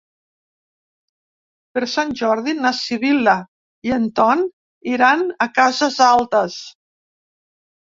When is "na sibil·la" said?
2.63-3.37